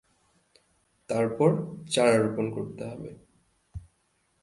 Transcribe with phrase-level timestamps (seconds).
[1.09, 1.49] তারপর
[1.89, 3.09] চারা রোপণ করতে হবে।